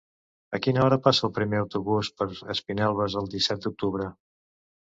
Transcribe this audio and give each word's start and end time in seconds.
A 0.57 0.59
quina 0.67 0.79
hora 0.85 0.97
passa 1.07 1.23
el 1.27 1.33
primer 1.35 1.59
autobús 1.65 2.11
per 2.23 2.29
Espinelves 2.55 3.21
el 3.25 3.31
disset 3.37 3.65
d'octubre? 3.69 4.13